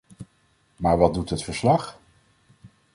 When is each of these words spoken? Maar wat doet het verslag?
Maar 0.75 0.97
wat 0.97 1.13
doet 1.13 1.29
het 1.29 1.43
verslag? 1.43 1.99